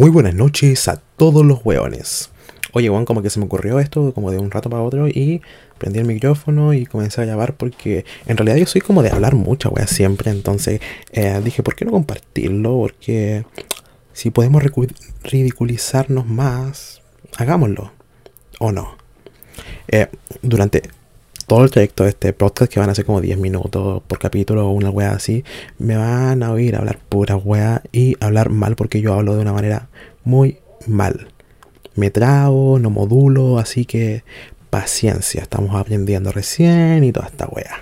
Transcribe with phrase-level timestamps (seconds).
[0.00, 2.30] Muy buenas noches a todos los hueones.
[2.72, 5.42] Oye, Juan, como que se me ocurrió esto como de un rato para otro y
[5.76, 9.34] prendí el micrófono y comencé a llamar porque en realidad yo soy como de hablar
[9.34, 10.30] mucha wea siempre.
[10.30, 10.80] Entonces
[11.12, 12.78] eh, dije, ¿por qué no compartirlo?
[12.78, 13.44] Porque
[14.14, 14.62] si podemos
[15.22, 17.02] ridiculizarnos más,
[17.36, 17.92] hagámoslo.
[18.58, 18.96] ¿O no?
[19.88, 20.08] Eh,
[20.40, 20.80] durante
[21.50, 24.68] todo el trayecto de este podcast, que van a ser como 10 minutos por capítulo
[24.68, 25.42] o una wea así,
[25.78, 29.52] me van a oír hablar pura wea y hablar mal porque yo hablo de una
[29.52, 29.88] manera
[30.22, 31.32] muy mal.
[31.96, 34.22] Me trago, no modulo, así que
[34.70, 37.80] paciencia, estamos aprendiendo recién y toda esta wea.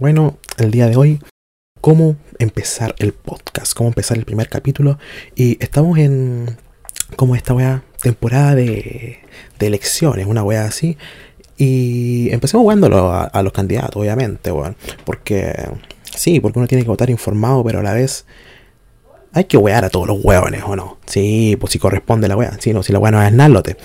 [0.00, 1.20] Bueno, el día de hoy,
[1.80, 4.98] cómo empezar el podcast, cómo empezar el primer capítulo
[5.36, 6.56] y estamos en
[7.14, 9.20] como esta wea temporada de,
[9.60, 10.98] de elecciones, una wea así.
[11.56, 14.76] Y empecemos jugándolo a, los candidatos, obviamente, weón.
[15.04, 15.54] Porque,
[16.04, 18.26] sí, porque uno tiene que votar informado, pero a la vez
[19.32, 20.98] hay que wear a todos los hueones, ¿o no?
[21.06, 22.56] Sí, pues si corresponde la wea.
[22.60, 23.76] Sí, no, si la wea no es nalote.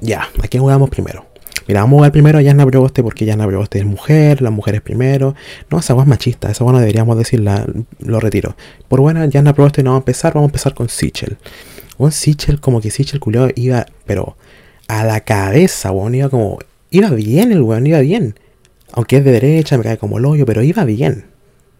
[0.00, 1.26] Ya, ¿a quién jugamos primero?
[1.66, 4.82] Mira, vamos a jugar primero a Yasna Proboste porque Yasna Proboste es mujer, las mujeres
[4.82, 5.34] primero.
[5.70, 7.66] No, esa es machista, esa deberíamos decirla,
[8.00, 8.54] lo retiro.
[8.88, 11.38] Por buena, Yasna Proboste no vamos a empezar, vamos a empezar con Sichel.
[11.96, 14.36] Un Sichel, como que Sichel culiado iba, pero
[14.88, 16.14] a la cabeza, weón.
[16.14, 16.58] Iba como.
[16.94, 18.38] Iba bien el weón, iba bien.
[18.92, 21.24] Aunque es de derecha, me cae como el hoyo, pero iba bien.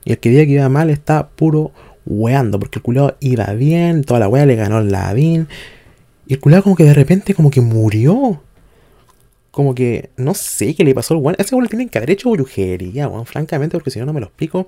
[0.04, 1.70] Y el que diga que iba mal está puro
[2.04, 5.46] weando, porque el culo iba bien, toda la wea le ganó el ladín.
[6.26, 8.42] Y el culo como que de repente como que murió
[9.54, 11.36] como que no sé qué le pasó al weón.
[11.38, 14.18] Ese weón le tienen que haber hecho brujería, weón, francamente, porque si no, no me
[14.18, 14.66] lo explico.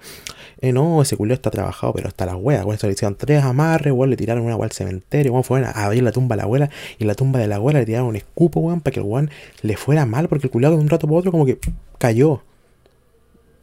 [0.61, 2.79] Eh, no, ese culo está trabajado, pero está la wea, weón.
[2.79, 5.73] Se le hicieron tres amarres, weón, le tiraron una weá al cementerio, weón, fueron a
[5.73, 8.17] abrir la tumba a la abuela y la tumba de la abuela le tiraron un
[8.17, 9.29] escupo, weón, para que el weón
[9.63, 11.59] le fuera mal, porque el culiado de un rato para otro como que
[11.99, 12.43] cayó.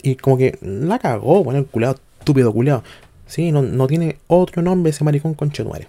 [0.01, 2.83] Y como que la cagó, weón, el culiado, estúpido culiado.
[3.27, 5.87] Sí, no, no tiene otro nombre ese maricón conchetuare.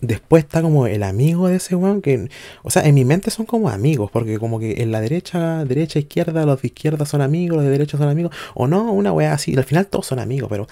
[0.00, 2.30] Después está como el amigo de ese weón que,
[2.62, 5.98] o sea, en mi mente son como amigos, porque como que en la derecha, derecha,
[5.98, 9.34] izquierda, los de izquierda son amigos, los de derecha son amigos, o no, una weá
[9.34, 10.66] así, al final todos son amigos, pero,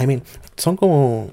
[0.00, 0.22] I mean,
[0.56, 1.30] son como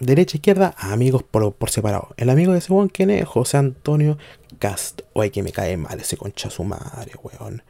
[0.00, 2.08] derecha, izquierda, amigos por, por separado.
[2.16, 3.26] El amigo de ese weón, ¿quién es?
[3.26, 4.18] José Antonio
[4.58, 5.02] Cast.
[5.12, 7.62] Oye, que me cae mal ese concha su madre, weón.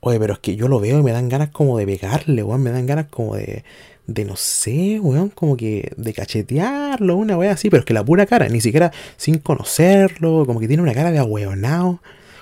[0.00, 2.62] Oye, pero es que yo lo veo y me dan ganas como de pegarle, weón,
[2.62, 3.64] me dan ganas como de
[4.08, 8.04] de no sé, weón, como que de cachetearlo, una weá así, pero es que la
[8.04, 12.00] pura cara, ni siquiera sin conocerlo, como que tiene una cara de ahueonado,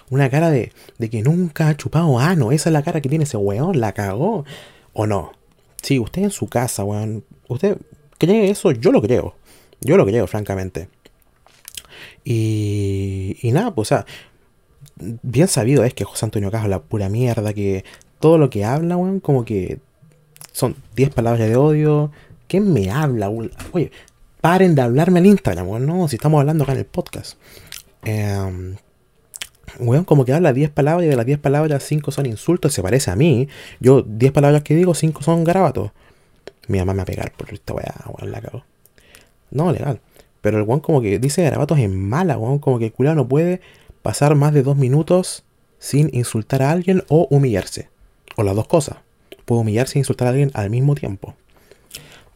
[0.09, 3.25] una cara de, de que nunca ha chupado ano, esa es la cara que tiene
[3.25, 4.45] ese weón, la cagó,
[4.93, 5.33] o no.
[5.83, 7.77] Sí, usted en su casa, weón, usted
[8.17, 9.35] cree eso, yo lo creo,
[9.81, 10.89] yo lo creo, francamente.
[12.25, 14.07] Y, y nada, pues, o sea,
[15.23, 17.85] bien sabido es que José Antonio Cajo la pura mierda, que
[18.21, 19.81] todo lo que habla, weón, como que
[20.57, 22.11] son 10 palabras de odio.
[22.49, 23.29] ¿Quién me habla?
[23.29, 23.93] Oye,
[24.41, 27.37] paren de hablarme al Instagram, no, si estamos hablando acá en el podcast.
[28.05, 28.75] Eh,
[29.79, 32.83] weón, como que habla 10 palabras y de las 10 palabras 5 son insultos, se
[32.83, 33.49] parece a mí.
[33.81, 35.91] Yo 10 palabras que digo, 5 son garabatos.
[36.69, 38.65] Mi mamá me va a pegar por esta weá, weón, la cago.
[39.51, 40.01] No, legal.
[40.41, 43.29] Pero el weón como que dice garabatos en mala, weón, como que el culado no
[43.29, 43.61] puede
[44.01, 45.45] pasar más de 2 minutos
[45.79, 47.91] sin insultar a alguien o humillarse.
[48.37, 48.97] O las dos cosas
[49.47, 51.35] puedo humillarse e insultar a alguien al mismo tiempo.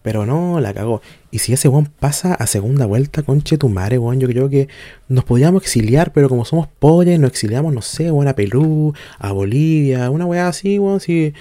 [0.02, 1.02] Pero no, la cagó.
[1.30, 4.68] Y si ese weón pasa a segunda vuelta, conche tu madre, weón, yo creo que
[5.08, 9.32] nos podríamos exiliar, pero como somos pobres, nos exiliamos, no sé, weón, a Perú, a
[9.32, 11.34] Bolivia, una weá así, weón, si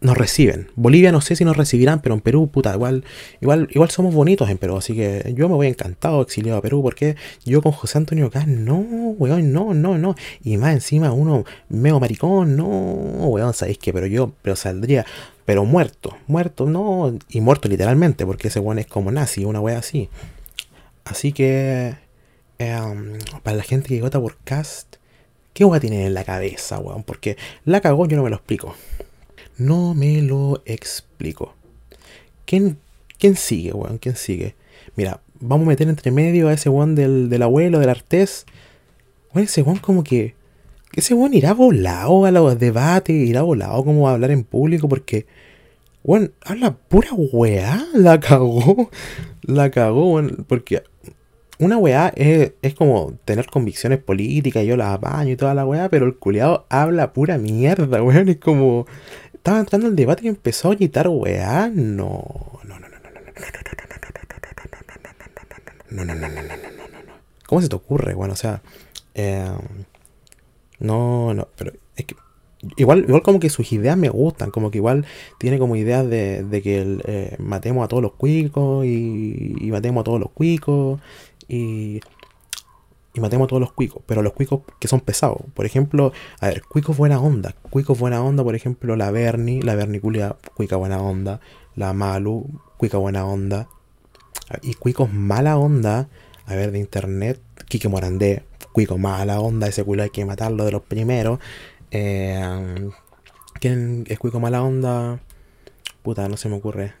[0.00, 0.70] nos reciben.
[0.76, 3.04] Bolivia no sé si nos recibirán, pero en Perú, puta, igual,
[3.40, 6.82] igual, igual somos bonitos en Perú, así que yo me voy encantado exiliado a Perú,
[6.82, 10.14] porque yo con José Antonio Gas, no, weón, no, no, no.
[10.42, 15.04] Y más encima uno meo maricón, no, weón, sabéis que, pero yo, pero saldría,
[15.44, 19.78] pero muerto, muerto, no, y muerto literalmente, porque ese weón es como nazi, una wea
[19.78, 20.08] así.
[21.04, 21.96] Así que,
[22.58, 24.96] em, para la gente que vota por Cast,
[25.54, 27.02] ¿qué weón tiene en la cabeza, weón?
[27.02, 28.74] Porque la cagó, yo no me lo explico.
[29.58, 31.54] No me lo explico.
[32.46, 32.78] ¿Quién,
[33.18, 33.98] quién sigue, weón?
[33.98, 34.54] ¿Quién sigue?
[34.94, 38.46] Mira, vamos a meter entre medio a ese weón del, del abuelo, del artés.
[39.34, 40.36] Weón, ese weón como que...
[40.94, 45.26] Ese weón irá volado a los debates, irá volado como a hablar en público porque...
[46.04, 48.90] Weón, habla pura weá, la cagó.
[49.42, 50.84] La cagó, weón, porque
[51.58, 55.88] una weá es, es, como tener convicciones políticas, yo las apaño y toda la weá,
[55.88, 58.28] pero el culiado habla pura mierda, weón.
[58.28, 58.86] Es como,
[59.48, 61.70] estaba entrando el debate y empezó a quitar weá.
[61.72, 62.22] No,
[62.64, 63.40] no, no, no, no, no, no,
[65.90, 67.12] no, no, no, no, no, no, no, no.
[67.46, 68.34] ¿Cómo se te ocurre, bueno?
[68.34, 68.60] O sea,
[70.80, 72.14] no, no, pero es que
[72.76, 75.06] igual, igual como que sus ideas me gustan, como que igual
[75.38, 80.02] tiene como ideas de, de que eh, matemos a todos los cuicos y, y matemos
[80.02, 81.00] a todos los cuicos
[81.48, 82.00] y
[83.18, 85.38] y matemos a todos los cuicos, pero los cuicos que son pesados.
[85.54, 87.54] Por ejemplo, a ver, cuicos buena onda.
[87.70, 91.40] Cuicos buena onda, por ejemplo, la Bernie, la Berniculia, cuica buena onda.
[91.74, 93.68] La Malu, cuica buena onda.
[94.62, 96.08] Y cuicos mala onda,
[96.46, 100.72] a ver, de internet, Kike Morandé, cuico mala onda, ese culo hay que matarlo de
[100.72, 101.38] los primeros.
[101.90, 102.90] Eh,
[103.60, 105.20] ¿Quién es cuico mala onda?
[106.02, 106.94] Puta, no se me ocurre.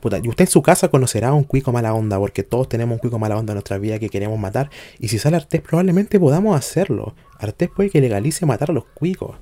[0.00, 2.94] Puta, y usted en su casa conocerá a un cuico mala onda, porque todos tenemos
[2.94, 4.70] un cuico mala onda en nuestra vida que queremos matar.
[4.98, 7.14] Y si sale Artés, probablemente podamos hacerlo.
[7.38, 9.36] Artés puede que legalice matar a los cuicos.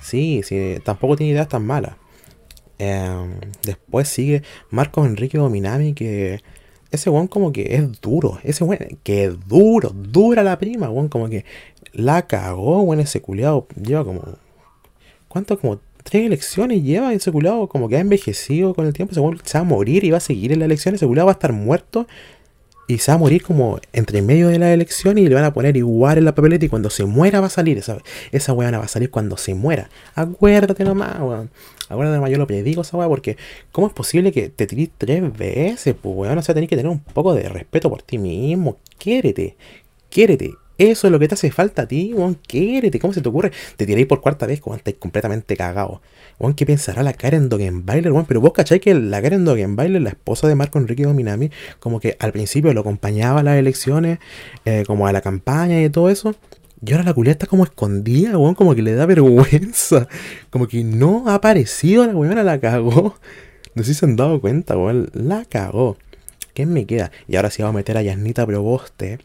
[0.00, 1.94] Sí, sí, tampoco tiene ideas tan malas.
[2.78, 6.40] Em, después sigue Marcos Enrique Dominami, que
[6.90, 8.40] ese weón como que es duro.
[8.42, 11.44] Ese weón que es duro, dura la prima, weón, como que
[11.92, 13.68] la cagó, weón, ese culiado.
[13.80, 14.22] Lleva como.
[15.28, 15.58] ¿Cuánto?
[15.60, 19.60] Como tres elecciones lleva ese culado como que ha envejecido con el tiempo, se va
[19.60, 22.06] a morir y va a seguir en la elección, ese culado va a estar muerto
[22.88, 25.52] y se va a morir como entre medio de la elección y le van a
[25.52, 27.98] poner igual en la papeleta y cuando se muera va a salir, esa,
[28.32, 29.88] esa weona va a salir cuando se muera.
[30.14, 31.50] Acuérdate nomás, weón.
[31.88, 33.36] Acuérdate nomás, yo lo predigo esa weá porque
[33.70, 36.38] ¿cómo es posible que te tires tres veces, pues weón?
[36.38, 38.78] O sea, tenés que tener un poco de respeto por ti mismo.
[38.98, 39.56] Quiérete,
[40.10, 40.54] quiérete.
[40.82, 42.34] Eso es lo que te hace falta a ti, weón.
[42.34, 43.52] Quérete, ¿cómo se te ocurre?
[43.76, 46.02] Te tiráis por cuarta vez cuando estáis completamente cagado.
[46.40, 48.26] Weón, ¿qué pensará la Karen Dogenbailer, weón?
[48.26, 52.16] Pero vos cacháis que la Karen Dogenbailer, la esposa de Marco Enrique Dominami, como que
[52.18, 54.18] al principio lo acompañaba a las elecciones,
[54.64, 56.34] eh, como a la campaña y todo eso.
[56.84, 60.08] Y ahora la culia está como escondida, weón, como que le da vergüenza.
[60.50, 63.14] Como que no ha aparecido la weona, la cagó.
[63.76, 65.10] No sé si se han dado cuenta, weón.
[65.12, 65.96] La cagó.
[66.54, 67.12] ¿Qué me queda?
[67.28, 69.20] Y ahora sí vamos a meter a Yasnita Proboste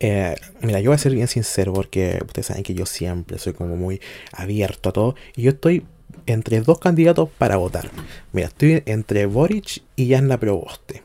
[0.00, 3.52] eh, mira, yo voy a ser bien sincero porque ustedes saben que yo siempre soy
[3.52, 4.00] como muy
[4.32, 5.14] abierto a todo.
[5.36, 5.84] Y yo estoy
[6.26, 7.90] entre dos candidatos para votar.
[8.32, 11.02] Mira, estoy entre Boric y Yanna Proboste.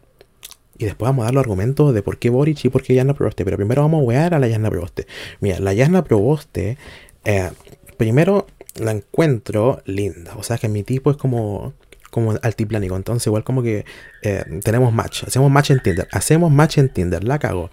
[0.78, 3.14] Y después vamos a dar los argumentos de por qué Boric y por qué Yanna
[3.14, 3.44] Proboste.
[3.44, 5.08] Pero primero vamos a wear a la Yanna Proboste.
[5.42, 6.78] Mira, la Yanna Proboste,
[7.26, 7.52] eh,
[7.98, 10.36] primero la encuentro linda.
[10.38, 11.74] O sea que mi tipo es como
[12.10, 12.96] como altiplánico.
[12.96, 13.86] Entonces, igual como que
[14.22, 15.24] eh, tenemos match.
[15.24, 16.08] Hacemos match en Tinder.
[16.12, 17.24] Hacemos match en Tinder.
[17.24, 17.70] La cago.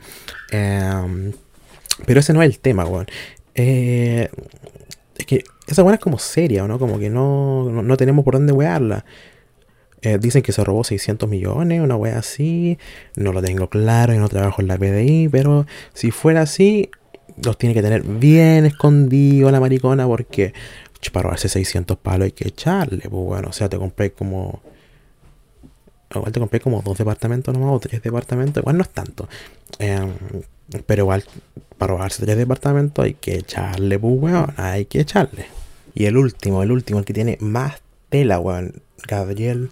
[0.50, 1.32] Em,
[2.04, 3.06] pero ese no es el tema, weón.
[3.54, 4.28] Eh,
[5.16, 6.78] es que esa buena es como seria, ¿no?
[6.78, 9.04] Como que no, no, tenemos por dónde wearla.
[10.02, 12.78] Eh, dicen que se robó 600 millones, una wea así.
[13.16, 16.90] No lo tengo claro y no trabajo en la PDI, pero si fuera así,
[17.42, 20.52] los tiene que tener bien escondido la maricona porque
[21.10, 24.60] para robarse 600 palos hay que echarle, pues bueno, o sea, te compré como...
[26.14, 29.28] Igual te compré como dos departamentos nomás o tres departamentos, igual no es tanto.
[29.78, 30.12] Em,
[30.86, 31.24] pero igual,
[31.78, 35.46] para robarse tres departamentos hay que echarle, pues weón, hay que echarle.
[35.94, 39.70] Y el último, el último, el que tiene más tela, weón, Gabriel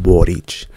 [0.00, 0.68] Boric.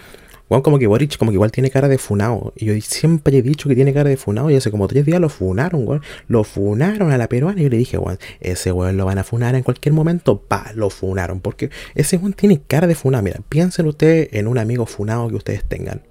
[0.50, 2.54] Bueno, como que Boric como que igual tiene cara de funado.
[2.56, 4.50] Y yo siempre he dicho que tiene cara de funado.
[4.50, 6.01] Y hace como tres días lo funaron, weón.
[6.28, 7.60] Lo funaron a la peruana.
[7.60, 10.42] Y yo le dije, weón, ese weón lo van a funar en cualquier momento.
[10.42, 11.40] Pa, lo funaron.
[11.40, 13.24] Porque ese weón tiene cara de funado.
[13.24, 16.01] Mira, piensen ustedes en un amigo funado que ustedes tengan.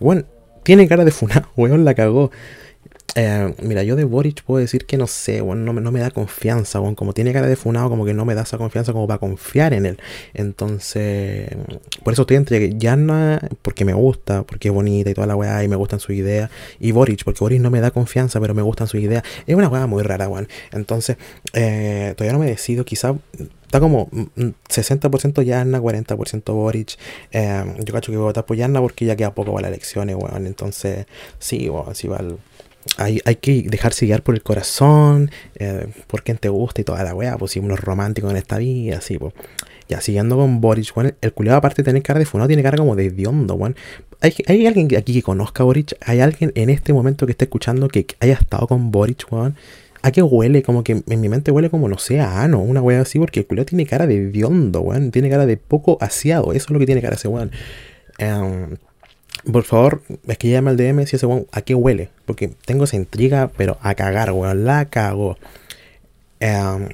[0.00, 0.26] Weón,
[0.64, 2.32] tiene cara de funado, weón, la cagó.
[3.18, 6.94] Eh, mira, yo de Boric puedo decir que no sé, no, me da confianza, bueno,
[6.96, 9.72] como tiene cara de funado, como que no me da esa confianza como para confiar
[9.72, 9.98] en él.
[10.34, 11.48] Entonces,
[12.04, 15.64] por eso estoy entre Yana, porque me gusta, porque es bonita y toda la weá,
[15.64, 18.60] y me gustan sus ideas, y Boric, porque Boric no me da confianza, pero me
[18.60, 19.22] gustan sus ideas.
[19.46, 20.46] Es una weá muy rara, weón.
[20.72, 21.16] Entonces,
[21.54, 23.14] eh, todavía no me decido, quizá
[23.64, 24.10] está como
[24.68, 26.98] 60% Yana, 40% Boric.
[27.32, 29.70] Eh, yo cacho que voy a votar por Yana porque ya queda poco para las
[29.70, 30.46] elecciones, weón.
[30.46, 31.06] Entonces,
[31.38, 32.36] sí, weón, sí va el
[32.98, 37.02] hay, hay, que dejarse guiar por el corazón, eh, por quien te gusta y toda
[37.04, 39.34] la weá, pues si uno es romántico en esta vida, así, pues.
[39.88, 42.76] Ya, siguiendo con Boric, bueno, el culiado aparte de tener cara de funado, tiene cara
[42.76, 43.76] como de diondo, weón.
[44.20, 45.96] ¿Hay, ¿Hay, alguien aquí que conozca Boric?
[46.00, 49.54] ¿Hay alguien en este momento que esté escuchando que haya estado con Boric, weón?
[50.02, 50.62] ¿A qué huele?
[50.62, 53.40] Como que en mi mente huele como, no sé, a ano, una weá así, porque
[53.40, 55.12] el culiado tiene cara de diondo, weón.
[55.12, 57.52] Tiene cara de poco aseado, eso es lo que tiene cara ese weón.
[58.18, 58.76] Um,
[59.52, 62.10] por favor, es que llame al DM si ese weón a qué huele.
[62.24, 64.64] Porque tengo esa intriga, pero a cagar, weón.
[64.64, 65.36] La cago.
[66.40, 66.88] Em,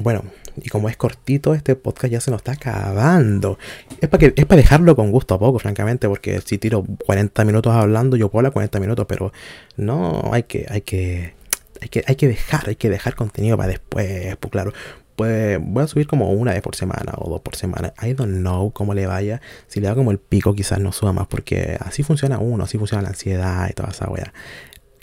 [0.00, 0.24] bueno,
[0.56, 3.58] y como es cortito, este podcast ya se nos está acabando.
[4.00, 7.44] Es para que es para dejarlo con gusto a poco, francamente, porque si tiro 40
[7.44, 9.32] minutos hablando, yo puedo hablar 40 minutos, pero
[9.76, 11.34] no, hay que, hay que,
[11.80, 14.72] hay que, hay que dejar, hay que dejar contenido para después, pues claro
[15.16, 17.94] pues voy a subir como una vez por semana o dos por semana.
[18.02, 19.40] I don't know cómo le vaya.
[19.68, 22.78] Si le da como el pico, quizás no suba más, porque así funciona uno, así
[22.78, 24.32] funciona la ansiedad y toda esa weá.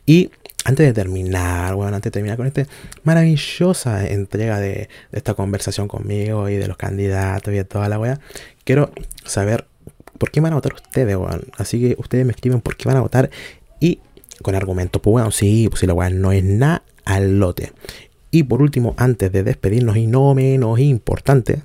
[0.05, 0.31] Y
[0.65, 2.67] antes de terminar, bueno, antes de terminar con esta
[3.03, 8.19] maravillosa entrega de, esta conversación conmigo y de los candidatos y de toda la weá,
[8.63, 8.91] quiero
[9.25, 9.67] saber
[10.17, 11.45] por qué van a votar ustedes, weón.
[11.57, 13.29] Así que ustedes me escriben por qué van a votar
[13.79, 13.99] y
[14.41, 17.71] con argumentos, pues bueno, sí, pues si la weá no es nada al lote.
[18.31, 21.61] Y por último, antes de despedirnos y no menos importante,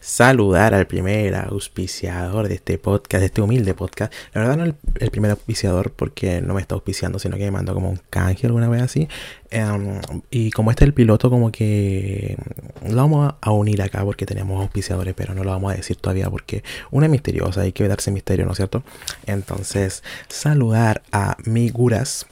[0.00, 4.12] saludar al primer auspiciador de este podcast, de este humilde podcast.
[4.32, 7.74] La verdad no el, primer auspiciador porque no me está auspiciando, sino que me mandó
[7.74, 9.08] como un canje alguna vez así.
[9.50, 10.00] Em,
[10.30, 12.36] y como este es el piloto, como que
[12.88, 16.30] lo vamos a unir acá porque tenemos auspiciadores, pero no lo vamos a decir todavía
[16.30, 18.82] porque una es misteriosa, hay que darse misterio, ¿no es cierto?
[19.26, 22.26] Entonces, saludar a Miguras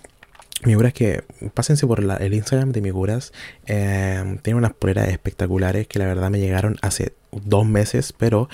[0.65, 1.23] Miguras que
[1.55, 3.33] pásense por el Instagram de Miguras.
[3.67, 8.49] Eh, tiene unas poleras espectaculares que la verdad me llegaron hace dos meses, pero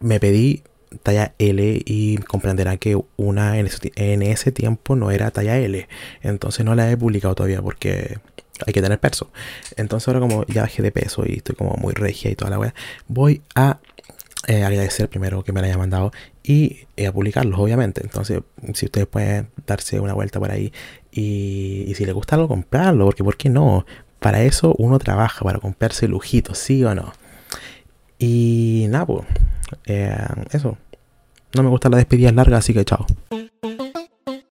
[0.00, 0.62] me pedí
[1.02, 5.88] talla L y comprenderán que una en ese, tiempo no era talla L.
[6.22, 8.18] Entonces no la he publicado todavía porque
[8.66, 9.30] hay que tener peso.
[9.76, 12.58] Entonces ahora como ya bajé de peso y estoy como muy regia y toda la
[12.58, 12.74] weá,
[13.08, 13.80] voy a
[14.46, 18.00] eh, agradecer primero que me la haya mandado y eh, a publicarlos, obviamente.
[18.02, 18.40] Entonces,
[18.74, 20.72] si ustedes pueden darse una vuelta por ahí
[21.12, 23.84] y, si les gusta algo, comprarlo, porque ¿por qué no?
[24.18, 27.12] Para eso uno trabaja, para comprarse lujitos, ¿sí o no?
[28.18, 29.26] Y nada, pues,
[29.86, 30.16] eh,
[30.52, 30.78] eso.
[31.54, 33.06] No me gustan las despedidas largas, así que chao.